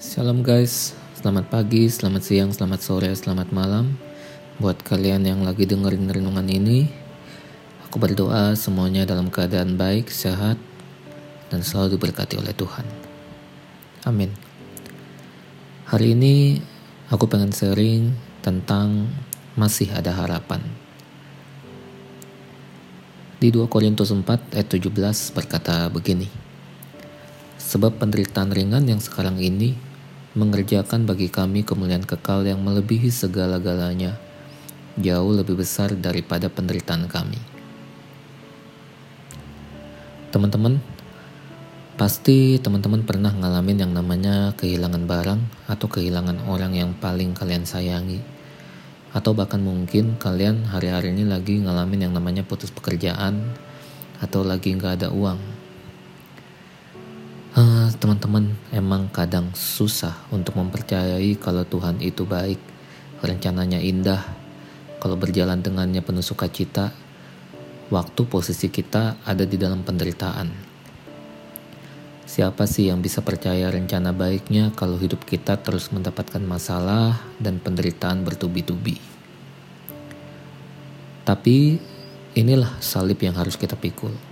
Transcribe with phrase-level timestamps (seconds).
[0.00, 4.00] Shalom guys, selamat pagi, selamat siang, selamat sore, selamat malam.
[4.56, 6.88] Buat kalian yang lagi dengerin renungan ini
[7.84, 10.56] Aku berdoa semuanya dalam keadaan baik, sehat,
[11.52, 12.88] dan selalu diberkati oleh Tuhan.
[14.08, 14.32] Amin.
[15.92, 16.64] Hari ini
[17.12, 19.04] aku pengen sharing tentang
[19.52, 20.64] masih ada harapan.
[23.36, 26.48] Di 2 Korintus 4 ayat 17 berkata begini
[27.60, 29.89] Sebab penderitaan ringan yang sekarang ini
[30.30, 34.14] mengerjakan bagi kami kemuliaan kekal yang melebihi segala-galanya,
[34.94, 37.40] jauh lebih besar daripada penderitaan kami.
[40.30, 40.78] Teman-teman,
[41.98, 48.22] pasti teman-teman pernah ngalamin yang namanya kehilangan barang atau kehilangan orang yang paling kalian sayangi.
[49.10, 53.42] Atau bahkan mungkin kalian hari-hari ini lagi ngalamin yang namanya putus pekerjaan
[54.22, 55.59] atau lagi nggak ada uang
[58.00, 62.56] teman-teman emang kadang susah untuk mempercayai kalau Tuhan itu baik,
[63.20, 64.24] rencananya indah,
[65.04, 66.96] kalau berjalan dengannya penuh sukacita,
[67.92, 70.72] waktu posisi kita ada di dalam penderitaan.
[72.24, 78.24] Siapa sih yang bisa percaya rencana baiknya kalau hidup kita terus mendapatkan masalah dan penderitaan
[78.24, 78.96] bertubi-tubi?
[81.28, 81.76] Tapi
[82.32, 84.30] inilah salib yang harus kita pikul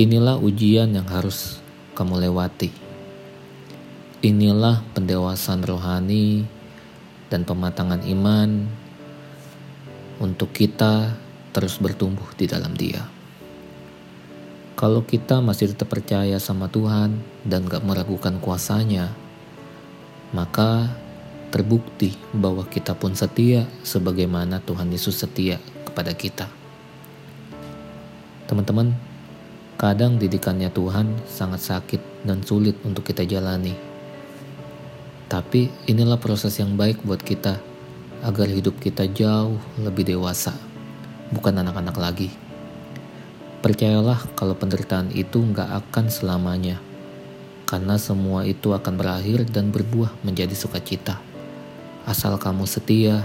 [0.00, 1.60] Inilah ujian yang harus
[2.00, 2.72] kamu lewati.
[4.24, 6.48] Inilah pendewasaan rohani
[7.28, 8.64] dan pematangan iman
[10.16, 11.12] untuk kita
[11.52, 13.04] terus bertumbuh di dalam Dia.
[14.80, 19.12] Kalau kita masih tetap percaya sama Tuhan dan gak meragukan kuasanya,
[20.32, 20.88] maka
[21.52, 26.48] terbukti bahwa kita pun setia sebagaimana Tuhan Yesus setia kepada kita.
[28.48, 29.09] Teman-teman,
[29.80, 33.72] Kadang didikannya Tuhan sangat sakit dan sulit untuk kita jalani.
[35.24, 37.56] Tapi inilah proses yang baik buat kita
[38.20, 40.52] agar hidup kita jauh lebih dewasa,
[41.32, 42.28] bukan anak-anak lagi.
[43.64, 46.76] Percayalah kalau penderitaan itu nggak akan selamanya,
[47.64, 51.16] karena semua itu akan berakhir dan berbuah menjadi sukacita.
[52.04, 53.24] Asal kamu setia,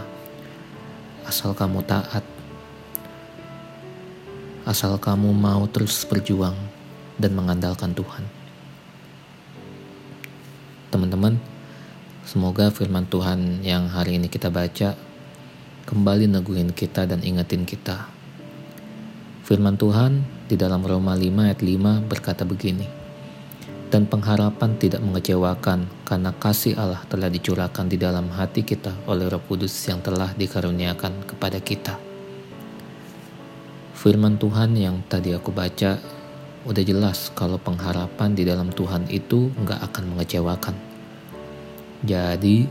[1.28, 2.24] asal kamu taat,
[4.66, 6.58] asal kamu mau terus berjuang
[7.22, 8.26] dan mengandalkan Tuhan.
[10.90, 11.38] Teman-teman,
[12.26, 14.98] semoga firman Tuhan yang hari ini kita baca
[15.86, 18.10] kembali neguhin kita dan ingetin kita.
[19.46, 22.90] Firman Tuhan di dalam Roma 5 ayat 5 berkata begini,
[23.94, 29.46] Dan pengharapan tidak mengecewakan karena kasih Allah telah dicurahkan di dalam hati kita oleh roh
[29.46, 32.05] kudus yang telah dikaruniakan kepada kita.
[34.06, 35.98] Firman Tuhan yang tadi aku baca
[36.70, 40.78] udah jelas kalau pengharapan di dalam Tuhan itu nggak akan mengecewakan.
[42.06, 42.70] Jadi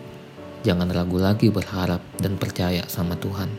[0.62, 3.50] jangan ragu lagi berharap dan percaya sama Tuhan.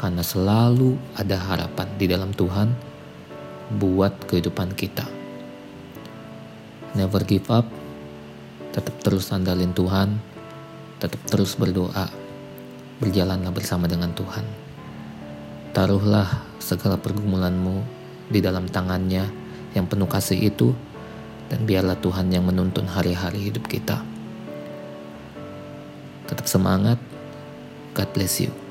[0.00, 2.72] Karena selalu ada harapan di dalam Tuhan
[3.76, 5.04] buat kehidupan kita.
[6.96, 7.68] Never give up,
[8.72, 10.16] tetap terus andalin Tuhan,
[10.96, 12.08] tetap terus berdoa,
[13.04, 14.71] berjalanlah bersama dengan Tuhan.
[15.72, 16.28] Taruhlah
[16.60, 17.80] segala pergumulanmu
[18.28, 19.24] di dalam tangannya
[19.72, 20.76] yang penuh kasih itu,
[21.48, 24.04] dan biarlah Tuhan yang menuntun hari-hari hidup kita.
[26.28, 27.00] Tetap semangat,
[27.96, 28.61] God bless you.